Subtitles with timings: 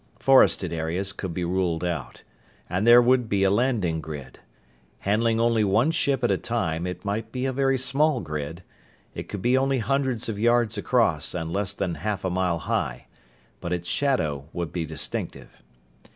[0.17, 2.23] Forested areas could be ruled out.
[2.67, 4.39] And there would be a landing grid.
[5.01, 8.63] Handling only one ship at a time, it might be a very small grid.
[9.13, 13.05] It could be only hundreds of yards across and less than half a mile high.
[13.59, 15.61] But its shadow would be distinctive.